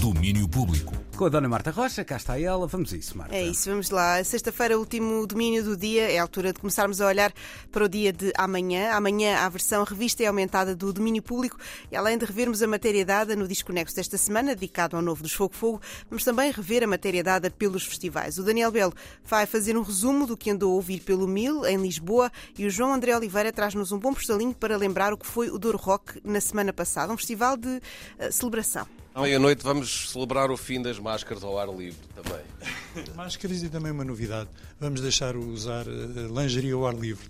Domínio 0.00 0.48
Público. 0.48 0.94
Com 1.16 1.24
a 1.24 1.28
Dona 1.30 1.48
Marta 1.48 1.70
Rocha, 1.70 2.04
cá 2.04 2.16
está 2.16 2.38
ela, 2.38 2.66
vamos 2.66 2.92
a 2.92 2.96
isso, 2.96 3.16
Marta. 3.16 3.34
É 3.34 3.42
isso, 3.42 3.70
vamos 3.70 3.88
lá. 3.88 4.22
Sexta-feira, 4.22 4.78
último 4.78 5.26
domínio 5.26 5.64
do 5.64 5.76
dia, 5.76 6.12
é 6.12 6.18
a 6.18 6.22
altura 6.22 6.52
de 6.52 6.60
começarmos 6.60 7.00
a 7.00 7.06
olhar 7.06 7.32
para 7.72 7.84
o 7.84 7.88
dia 7.88 8.12
de 8.12 8.30
amanhã. 8.36 8.92
Amanhã, 8.92 9.38
a 9.38 9.48
versão 9.48 9.82
revista 9.84 10.22
e 10.22 10.26
aumentada 10.26 10.76
do 10.76 10.92
domínio 10.92 11.22
público. 11.22 11.56
E 11.90 11.96
além 11.96 12.18
de 12.18 12.26
revermos 12.26 12.62
a 12.62 12.66
matéria 12.66 13.04
dada 13.04 13.34
no 13.34 13.48
Desconexo 13.48 13.96
desta 13.96 14.18
semana, 14.18 14.54
dedicado 14.54 14.94
ao 14.94 15.02
novo 15.02 15.22
dos 15.22 15.32
Fogo 15.32 15.54
Fogo, 15.54 15.80
vamos 16.10 16.22
também 16.22 16.50
rever 16.50 16.84
a 16.84 16.86
matéria 16.86 17.24
dada 17.24 17.50
pelos 17.50 17.84
festivais. 17.84 18.38
O 18.38 18.42
Daniel 18.42 18.70
Belo 18.70 18.92
vai 19.24 19.46
fazer 19.46 19.76
um 19.76 19.82
resumo 19.82 20.26
do 20.26 20.36
que 20.36 20.50
andou 20.50 20.72
a 20.72 20.74
ouvir 20.74 21.00
pelo 21.00 21.26
Mil, 21.26 21.64
em 21.64 21.78
Lisboa, 21.78 22.30
e 22.58 22.66
o 22.66 22.70
João 22.70 22.92
André 22.92 23.16
Oliveira 23.16 23.50
traz-nos 23.50 23.90
um 23.90 23.98
bom 23.98 24.12
postalinho 24.12 24.54
para 24.54 24.76
lembrar 24.76 25.14
o 25.14 25.16
que 25.16 25.26
foi 25.26 25.48
o 25.48 25.58
Douro 25.58 25.78
Rock 25.78 26.20
na 26.22 26.40
semana 26.40 26.72
passada, 26.72 27.10
um 27.10 27.16
festival 27.16 27.56
de 27.56 27.68
uh, 27.68 27.80
celebração. 28.30 28.86
Meia-noite 29.18 29.62
vamos 29.64 30.10
celebrar 30.10 30.50
o 30.50 30.58
fim 30.58 30.82
das 30.82 30.98
máscaras 30.98 31.42
ao 31.42 31.58
ar 31.58 31.68
livre 31.68 31.98
também. 32.14 32.44
Máscaras 33.14 33.62
e 33.62 33.68
também 33.68 33.92
uma 33.92 34.04
novidade. 34.04 34.48
Vamos 34.80 35.00
deixar 35.00 35.36
usar 35.36 35.86
uh, 35.86 36.40
lingerie 36.40 36.72
ao 36.72 36.86
ar 36.86 36.94
livre. 36.94 37.26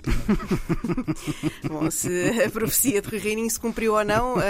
Bom, 1.69 1.91
se 1.91 2.42
a 2.45 2.51
profecia 2.51 3.01
de 3.02 3.09
Rui 3.09 3.51
se 3.51 3.59
cumpriu 3.59 3.95
ou 3.95 4.05
não, 4.05 4.34
uh, 4.34 4.41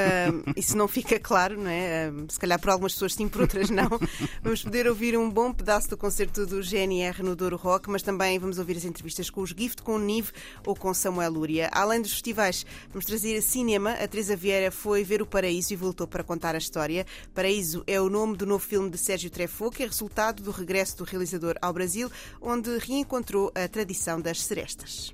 isso 0.57 0.77
não 0.77 0.89
fica 0.89 1.19
claro, 1.19 1.59
não 1.59 1.71
é? 1.71 2.11
Uh, 2.11 2.31
se 2.31 2.39
calhar 2.39 2.61
por 2.61 2.71
algumas 2.71 2.93
pessoas 2.93 3.15
sim, 3.15 3.29
por 3.29 3.43
outras 3.43 3.71
não. 3.71 3.89
Vamos 4.43 4.63
poder 4.63 4.87
ouvir 4.87 5.17
um 5.19 5.31
bom 5.31 5.53
pedaço 5.53 5.91
do 5.91 5.97
concerto 5.97 6.47
do 6.47 6.63
GNR 6.63 7.23
no 7.23 7.35
Douro 7.35 7.57
Rock, 7.57 7.91
mas 7.91 8.03
também 8.03 8.39
vamos 8.39 8.59
ouvir 8.59 8.77
as 8.77 8.85
entrevistas 8.85 9.31
com 9.31 9.41
os 9.41 9.51
Gift, 9.51 9.83
com 9.83 9.97
o 9.97 9.99
Nive 9.99 10.31
ou 10.65 10.75
com 10.75 10.93
Samuel 10.93 11.33
Lúria. 11.33 11.69
Além 11.73 12.01
dos 12.01 12.13
festivais, 12.13 12.65
vamos 12.91 13.05
trazer 13.05 13.41
cinema. 13.43 13.93
A 13.93 14.07
Teresa 14.09 14.37
Vieira 14.37 14.71
foi 14.71 15.05
ver 15.05 15.23
o 15.23 15.27
Paraíso 15.27 15.73
e 15.73 15.77
voltou 15.77 16.07
para 16.07 16.23
contar 16.23 16.55
a 16.55 16.59
história. 16.59 17.07
Paraíso 17.35 17.83
é 17.87 18.01
o 18.01 18.09
nome 18.09 18.37
do 18.37 18.47
novo 18.47 18.65
filme 18.65 18.91
de 18.91 18.99
Sérgio 18.99 19.31
Treffaut, 19.31 19.77
que 19.77 19.83
é 19.83 19.87
resultado 19.87 20.43
do 20.43 20.51
regresso 20.51 20.99
do 20.99 21.06
realizador 21.07 21.55
ao 21.63 21.73
Brasil, 21.73 22.11
onde 22.41 22.79
reencontrou 22.79 23.53
a 23.55 23.69
tradição 23.69 24.21
das 24.21 24.43
serestas. 24.43 25.13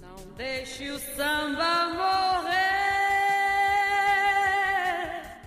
Não 0.00 0.16
deixe 0.36 0.90
o 0.90 0.98
samba 0.98 1.94
morrer. 1.94 2.88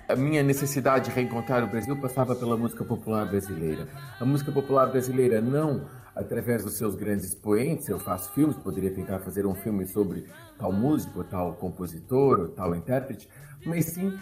A 0.08 0.16
minha 0.16 0.44
necessidade 0.44 1.06
de 1.06 1.12
reencontrar 1.12 1.64
o 1.64 1.68
Brasil 1.68 1.96
passava 1.96 2.36
pela 2.36 2.58
música 2.58 2.84
popular 2.84 3.26
brasileira. 3.26 3.88
A 4.20 4.26
música 4.26 4.52
popular 4.52 4.88
brasileira 4.88 5.40
não 5.40 5.88
através 6.16 6.64
dos 6.64 6.74
seus 6.74 6.96
grandes 6.96 7.28
expoentes, 7.28 7.88
eu 7.88 8.00
faço 8.00 8.32
filmes, 8.34 8.58
poderia 8.58 8.94
tentar 8.94 9.20
fazer 9.20 9.46
um 9.46 9.56
filme 9.56 9.88
sobre 9.88 10.28
tal 10.58 10.72
músico, 10.72 11.24
tal 11.24 11.54
compositor, 11.54 12.50
tal 12.50 12.76
intérprete, 12.76 13.30
mas 13.66 13.86
sim 13.86 14.18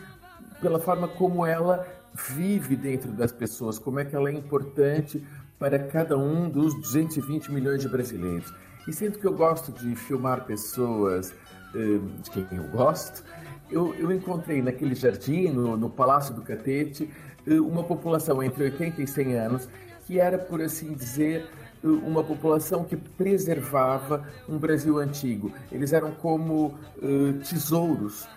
pela 0.61 0.79
forma 0.79 1.07
como 1.07 1.45
ela 1.45 1.87
vive 2.13 2.75
dentro 2.75 3.11
das 3.11 3.31
pessoas, 3.31 3.79
como 3.79 3.99
é 3.99 4.05
que 4.05 4.15
ela 4.15 4.29
é 4.29 4.33
importante 4.33 5.25
para 5.59 5.77
cada 5.77 6.17
um 6.17 6.49
dos 6.49 6.73
220 6.73 7.51
milhões 7.51 7.81
de 7.81 7.89
brasileiros. 7.89 8.51
E 8.87 8.93
sendo 8.93 9.19
que 9.19 9.27
eu 9.27 9.33
gosto 9.33 9.71
de 9.73 9.93
filmar 9.95 10.45
pessoas 10.45 11.33
eh, 11.75 11.99
de 12.23 12.29
quem 12.31 12.47
eu 12.57 12.63
gosto, 12.69 13.23
eu, 13.69 13.93
eu 13.95 14.11
encontrei 14.11 14.61
naquele 14.61 14.95
jardim, 14.95 15.49
no, 15.49 15.77
no 15.77 15.89
Palácio 15.89 16.33
do 16.33 16.41
Catete, 16.41 17.09
eh, 17.45 17.59
uma 17.59 17.83
população 17.83 18.41
entre 18.41 18.63
80 18.63 19.01
e 19.01 19.07
100 19.07 19.35
anos 19.35 19.69
que 20.07 20.19
era, 20.19 20.39
por 20.39 20.59
assim 20.59 20.93
dizer, 20.93 21.47
eh, 21.83 21.87
uma 21.87 22.23
população 22.23 22.83
que 22.83 22.95
preservava 22.95 24.25
um 24.47 24.57
Brasil 24.57 24.97
antigo. 24.97 25.53
Eles 25.71 25.93
eram 25.93 26.11
como 26.11 26.79
uh, 26.97 27.33
tesouros 27.47 28.27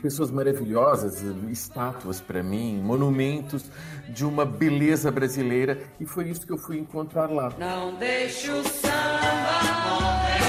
pessoas 0.00 0.30
maravilhosas, 0.30 1.22
estátuas 1.50 2.20
para 2.20 2.42
mim, 2.42 2.80
monumentos 2.82 3.64
de 4.08 4.24
uma 4.24 4.44
beleza 4.44 5.10
brasileira 5.10 5.78
e 5.98 6.06
foi 6.06 6.28
isso 6.28 6.46
que 6.46 6.52
eu 6.52 6.58
fui 6.58 6.78
encontrar 6.78 7.30
lá. 7.30 7.52
Não 7.58 7.94
deixe 7.96 8.50
o 8.50 8.62
samba 8.64 9.62
morrer. 9.88 10.44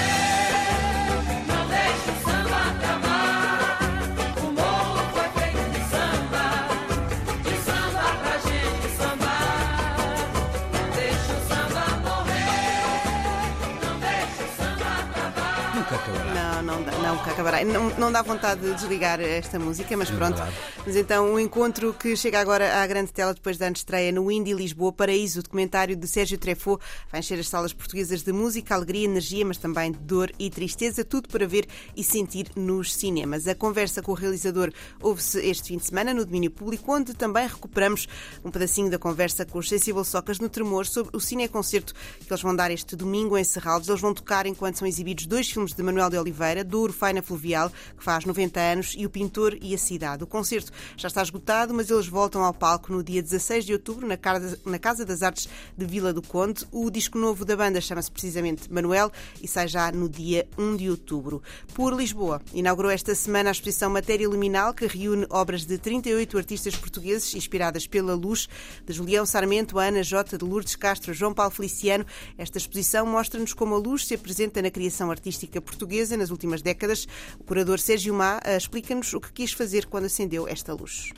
nunca 15.86 15.96
acabará. 15.96 16.25
Não, 16.66 17.90
não 17.98 18.12
dá 18.12 18.22
vontade 18.22 18.62
de 18.62 18.74
desligar 18.74 19.22
esta 19.22 19.60
música, 19.60 19.96
mas 19.96 20.10
é 20.10 20.16
pronto. 20.16 20.42
Mas 20.86 20.96
então, 20.96 21.32
o 21.32 21.36
um 21.36 21.40
encontro 21.40 21.94
que 21.94 22.16
chega 22.16 22.40
agora 22.40 22.82
à 22.82 22.88
grande 22.88 23.14
tela 23.14 23.34
depois 23.34 23.58
da 23.58 23.70
estreia 23.70 24.12
no 24.12 24.32
Indie 24.32 24.54
Lisboa, 24.54 24.92
Paraíso, 24.92 25.40
o 25.40 25.44
documentário 25.44 25.96
de 25.96 26.08
Sérgio 26.08 26.38
Treffaut, 26.38 26.84
vai 27.12 27.20
encher 27.20 27.40
as 27.40 27.48
salas 27.48 27.74
portuguesas 27.74 28.24
de 28.24 28.32
música, 28.32 28.74
alegria, 28.74 29.06
energia, 29.06 29.46
mas 29.46 29.58
também 29.58 29.92
de 29.92 30.00
dor 30.00 30.32
e 30.40 30.50
tristeza, 30.50 31.04
tudo 31.04 31.30
para 31.30 31.48
ver 31.48 31.68
e 31.96 32.04
sentir 32.04 32.48
nos 32.56 32.94
cinemas. 32.94 33.48
A 33.48 33.56
conversa 33.56 34.02
com 34.02 34.12
o 34.12 34.16
realizador 34.16 34.72
houve-se 35.02 35.40
este 35.40 35.70
fim 35.70 35.78
de 35.78 35.86
semana 35.86 36.14
no 36.14 36.26
domínio 36.26 36.52
público, 36.52 36.94
onde 36.94 37.14
também 37.14 37.48
recuperamos 37.48 38.08
um 38.44 38.52
pedacinho 38.52 38.90
da 38.90 38.98
conversa 38.98 39.46
com 39.46 39.60
os 39.60 39.70
Sensible 39.70 40.06
Socas 40.06 40.40
no 40.40 40.50
Tremor 40.50 40.86
sobre 40.86 41.16
o 41.16 41.20
cineconcerto 41.20 41.94
que 41.94 42.32
eles 42.32 42.42
vão 42.42 42.56
dar 42.56 42.72
este 42.72 42.96
domingo 42.96 43.38
em 43.38 43.44
Serralves. 43.44 43.90
Eles 43.90 44.02
vão 44.02 44.14
tocar 44.14 44.46
enquanto 44.46 44.78
são 44.78 44.88
exibidos 44.88 45.26
dois 45.26 45.50
filmes 45.50 45.74
de 45.74 45.84
Manuel 45.84 46.10
de 46.10 46.18
Oliveira, 46.18 46.55
Douro 46.64 46.94
Faina 46.94 47.22
Fluvial, 47.22 47.72
que 47.98 48.04
faz 48.04 48.26
90 48.26 48.60
anos, 48.60 48.94
e 48.98 49.06
O 49.06 49.10
Pintor 49.10 49.58
e 49.62 49.74
a 49.74 49.78
Cidade. 49.78 50.24
O 50.24 50.28
concerto 50.28 50.72
já 50.96 51.08
está 51.08 51.22
esgotado, 51.22 51.74
mas 51.74 51.90
eles 51.90 52.08
voltam 52.08 52.44
ao 52.44 52.54
palco 52.54 52.92
no 52.94 53.04
dia 53.04 53.22
16 53.22 53.66
de 53.66 53.74
outubro, 53.74 54.08
na 54.08 54.18
Casa, 54.18 55.06
das 55.06 55.24
Artes 55.24 55.50
de 55.78 55.86
Vila 55.86 56.14
do 56.14 56.22
Conde. 56.22 56.66
O 56.72 56.90
disco 56.90 57.18
novo 57.18 57.44
da 57.44 57.56
banda 57.56 57.82
chama-se 57.82 58.12
precisamente 58.12 58.72
Manuel 58.72 59.12
e 59.42 59.48
sai 59.48 59.68
já 59.68 59.92
no 59.92 60.08
dia 60.08 60.48
1 60.58 60.76
de 60.78 60.90
outubro. 60.90 61.42
Por 61.74 61.94
Lisboa, 61.94 62.42
inaugurou 62.54 62.92
esta 62.92 63.14
semana 63.16 63.50
a 63.50 63.52
exposição 63.52 63.90
Matéria 63.90 64.30
Luminal, 64.30 64.74
que 64.74 64.86
reúne 64.86 65.26
obras 65.30 65.66
de 65.66 65.78
38 65.78 66.38
artistas 66.38 66.76
portugueses 66.76 67.34
inspiradas 67.36 67.88
pela 67.88 68.14
luz, 68.14 68.48
de 68.86 68.94
Julião 68.94 69.26
Sarmento, 69.26 69.80
Ana 69.80 70.04
J, 70.04 70.38
de 70.38 70.46
Lourdes 70.46 70.76
Castro, 70.76 71.14
João 71.14 71.34
Paulo 71.34 71.52
Feliciano. 71.52 72.06
Esta 72.38 72.58
exposição 72.58 73.06
mostra-nos 73.06 73.54
como 73.54 73.76
a 73.76 73.78
luz 73.78 74.06
se 74.06 74.14
apresenta 74.14 74.62
na 74.62 74.70
criação 74.70 75.10
artística 75.10 75.60
portuguesa 75.60 76.16
nas 76.16 76.30
últimas 76.30 76.45
décadas 76.62 77.08
o 77.40 77.44
curador 77.44 77.80
Sérgio 77.80 78.14
Má 78.14 78.40
eh, 78.44 78.58
explica-nos 78.58 79.14
o 79.14 79.20
que 79.20 79.32
quis 79.32 79.52
fazer 79.52 79.86
quando 79.86 80.06
acendeu 80.06 80.48
esta 80.48 80.74
luz. 80.74 81.12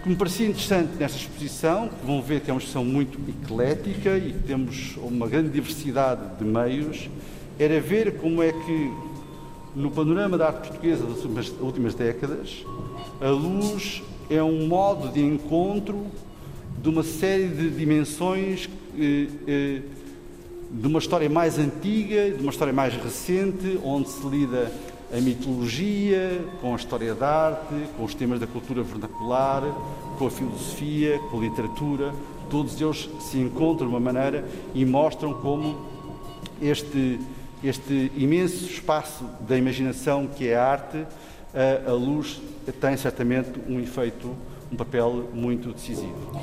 O 0.00 0.02
que 0.02 0.08
me 0.08 0.16
parecia 0.16 0.46
interessante 0.46 0.92
nesta 0.98 1.18
exposição, 1.18 1.88
que 1.88 2.06
vão 2.06 2.22
ver 2.22 2.40
que 2.40 2.50
é 2.50 2.52
uma 2.52 2.58
exposição 2.58 2.84
muito 2.84 3.18
eclética 3.28 4.16
e 4.16 4.32
temos 4.46 4.96
uma 4.96 5.26
grande 5.26 5.50
diversidade 5.50 6.38
de 6.38 6.44
meios, 6.44 7.10
era 7.58 7.80
ver 7.80 8.18
como 8.18 8.42
é 8.42 8.52
que, 8.52 8.92
no 9.74 9.90
panorama 9.90 10.38
da 10.38 10.48
arte 10.48 10.68
portuguesa 10.68 11.04
das 11.04 11.24
últimas, 11.24 11.48
últimas 11.60 11.94
décadas, 11.94 12.64
a 13.20 13.30
luz 13.30 14.02
é 14.28 14.42
um 14.42 14.66
modo 14.66 15.12
de 15.12 15.20
encontro 15.20 16.06
de 16.82 16.88
uma 16.88 17.02
série 17.02 17.48
de 17.48 17.70
dimensões 17.70 18.68
eh, 18.98 19.28
eh, 19.46 19.82
de 20.70 20.86
uma 20.86 20.98
história 20.98 21.28
mais 21.28 21.58
antiga, 21.58 22.30
de 22.30 22.42
uma 22.42 22.50
história 22.50 22.72
mais 22.72 22.94
recente, 22.94 23.78
onde 23.84 24.08
se 24.08 24.26
lida 24.26 24.70
a 25.12 25.20
mitologia, 25.20 26.44
com 26.60 26.72
a 26.72 26.76
história 26.76 27.14
da 27.14 27.28
arte, 27.28 27.74
com 27.96 28.04
os 28.04 28.14
temas 28.14 28.40
da 28.40 28.46
cultura 28.46 28.82
vernacular, 28.82 29.62
com 30.18 30.26
a 30.26 30.30
filosofia, 30.30 31.18
com 31.30 31.38
a 31.38 31.40
literatura, 31.40 32.12
todos 32.50 32.80
eles 32.80 33.08
se 33.20 33.38
encontram 33.38 33.88
de 33.88 33.94
uma 33.94 34.00
maneira 34.00 34.44
e 34.74 34.84
mostram 34.84 35.34
como 35.34 35.76
este, 36.60 37.20
este 37.62 38.10
imenso 38.16 38.64
espaço 38.64 39.24
da 39.40 39.56
imaginação 39.56 40.26
que 40.26 40.48
é 40.48 40.56
a 40.56 40.64
arte, 40.64 41.06
a, 41.54 41.90
a 41.90 41.94
luz 41.94 42.40
tem 42.80 42.96
certamente 42.96 43.52
um 43.68 43.80
efeito, 43.80 44.34
um 44.70 44.76
papel 44.76 45.28
muito 45.32 45.72
decisivo. 45.72 46.40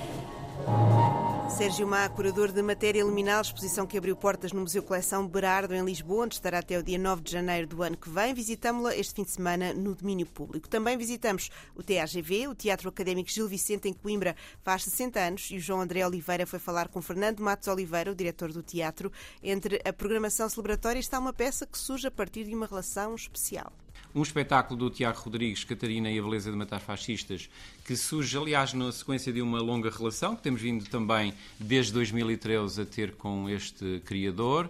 Sérgio 1.49 1.85
Má, 1.87 2.09
curador 2.09 2.51
de 2.51 2.61
matéria 2.61 3.03
liminal, 3.03 3.41
exposição 3.41 3.85
que 3.85 3.97
abriu 3.97 4.15
portas 4.15 4.51
no 4.51 4.61
Museu 4.61 4.81
Coleção 4.81 5.27
Berardo, 5.27 5.73
em 5.73 5.83
Lisboa, 5.83 6.25
onde 6.25 6.35
estará 6.35 6.59
até 6.59 6.77
o 6.79 6.83
dia 6.83 6.97
9 6.97 7.21
de 7.21 7.31
janeiro 7.31 7.67
do 7.67 7.83
ano 7.83 7.95
que 7.95 8.09
vem. 8.09 8.33
Visitámo-la 8.33 8.95
este 8.95 9.13
fim 9.13 9.23
de 9.23 9.31
semana 9.31 9.73
no 9.73 9.93
domínio 9.93 10.25
público. 10.25 10.67
Também 10.67 10.97
visitamos 10.97 11.51
o 11.75 11.83
TAGV, 11.83 12.47
o 12.47 12.55
Teatro 12.55 12.89
Académico 12.89 13.29
Gil 13.29 13.47
Vicente, 13.47 13.87
em 13.87 13.93
Coimbra, 13.93 14.35
faz 14.63 14.83
60 14.83 15.19
anos, 15.19 15.51
e 15.51 15.57
o 15.57 15.59
João 15.59 15.81
André 15.81 16.05
Oliveira 16.05 16.47
foi 16.47 16.59
falar 16.59 16.87
com 16.87 17.01
Fernando 17.01 17.39
Matos 17.41 17.67
Oliveira, 17.67 18.11
o 18.11 18.15
diretor 18.15 18.51
do 18.51 18.63
teatro. 18.63 19.11
Entre 19.41 19.81
a 19.85 19.93
programação 19.93 20.49
celebratória 20.49 20.99
está 20.99 21.19
uma 21.19 21.33
peça 21.33 21.67
que 21.67 21.77
surge 21.77 22.07
a 22.07 22.11
partir 22.11 22.45
de 22.45 22.55
uma 22.55 22.65
relação 22.65 23.13
especial 23.15 23.71
um 24.13 24.21
espetáculo 24.21 24.77
do 24.77 24.89
Tiago 24.89 25.19
Rodrigues, 25.19 25.63
Catarina 25.63 26.11
e 26.11 26.19
a 26.19 26.21
Beleza 26.21 26.51
de 26.51 26.57
Matar 26.57 26.79
Fascistas, 26.79 27.49
que 27.85 27.95
surge, 27.95 28.37
aliás, 28.37 28.73
na 28.73 28.91
sequência 28.91 29.33
de 29.33 29.41
uma 29.41 29.59
longa 29.59 29.89
relação, 29.89 30.35
que 30.35 30.43
temos 30.43 30.61
vindo 30.61 30.85
também 30.85 31.33
desde 31.59 31.93
2013 31.93 32.81
a 32.81 32.85
ter 32.85 33.13
com 33.13 33.49
este 33.49 34.01
criador, 34.05 34.69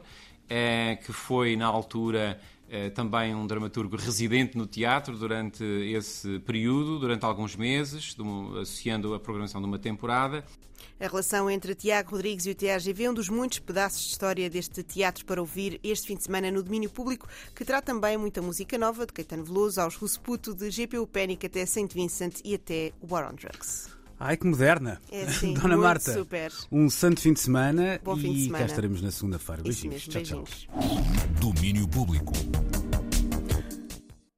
é, 0.50 0.98
que 1.04 1.12
foi, 1.12 1.56
na 1.56 1.66
altura, 1.66 2.40
também 2.96 3.36
um 3.36 3.46
dramaturgo 3.46 3.96
residente 3.96 4.58
no 4.58 4.66
teatro 4.66 5.18
durante 5.18 5.64
esse 5.64 6.40
período, 6.40 7.00
durante 7.00 7.24
alguns 7.26 7.56
meses, 7.56 8.16
associando 8.62 9.14
a 9.14 9.20
programação 9.20 9.62
de 9.62 9.68
uma 9.68 9.78
temporada. 9.80 10.44
A 11.00 11.08
relação 11.08 11.50
entre 11.50 11.76
Tiago 11.76 12.12
Rodrigues 12.12 12.46
e 12.46 12.52
o 12.52 12.56
TRGV 12.56 13.04
é 13.04 13.10
um 13.10 13.14
dos 13.14 13.28
muitos 13.28 13.60
pedaços 13.60 14.04
de 14.04 14.10
história 14.12 14.50
deste 14.50 14.84
teatro 14.84 15.26
para 15.26 15.42
ouvir 15.42 15.80
este 15.84 16.08
fim 16.08 16.16
de 16.16 16.24
semana 16.24 16.50
no 16.52 16.64
domínio 16.64 16.90
público, 16.90 17.28
que 17.54 17.66
traz 17.66 17.84
também 17.84 18.18
muita 18.18 18.42
música 18.42 18.78
nova, 18.78 19.06
de 19.06 19.12
Caetano 19.12 19.44
Veloso 19.44 19.82
aos 19.82 19.96
Rusputo, 19.96 20.54
de 20.54 20.70
GPU 20.70 21.06
Panic 21.06 21.46
até 21.46 21.66
Saint 21.66 21.92
Vincent 21.94 22.40
e 22.44 22.56
até 22.56 22.94
War 23.10 23.30
on 23.32 23.36
Drugs. 23.36 23.90
Ai, 24.20 24.38
que 24.38 24.46
moderna. 24.48 25.02
É 25.12 25.28
sim, 25.28 25.54
Dona 25.56 25.70
muito 25.70 25.82
Marta, 25.82 26.14
super. 26.14 26.54
um 26.72 26.90
santo 26.90 27.20
fim 27.20 27.34
de 27.34 27.42
semana 27.42 28.00
Bom 28.02 28.16
e 28.16 28.22
fim 28.22 28.34
de 28.34 28.44
semana. 28.46 28.60
cá 28.60 28.66
estaremos 28.66 29.02
na 29.02 29.12
segunda-feira. 29.12 29.62
Beijinhos. 29.64 30.08
mesmo, 30.08 30.24
tchau, 30.24 30.46
tchau. 30.46 31.23
Domínio 31.44 31.86
Público. 31.90 32.32